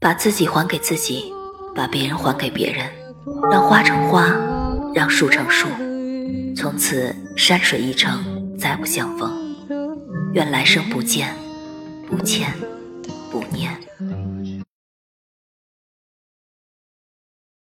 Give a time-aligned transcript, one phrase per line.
[0.00, 1.32] 把自己还给自己
[1.74, 2.86] 把别人还给别人
[3.50, 4.34] 让花成花
[4.94, 5.66] 让树成树
[6.56, 9.48] 从此山水一程再不相逢。
[10.32, 11.34] 愿来生不见
[12.06, 12.52] 不欠
[13.30, 14.67] 不念。